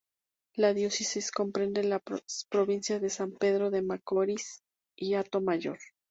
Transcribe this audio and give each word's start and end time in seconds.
La 0.55 0.73
diócesis 0.73 1.29
comprende 1.31 1.83
las 1.83 2.01
provincias 2.49 3.03
de 3.03 3.11
San 3.11 3.33
Pedro 3.33 3.69
de 3.69 3.83
Macorís 3.83 4.63
y 4.95 5.13
Hato 5.13 5.41
Mayor. 5.41 5.77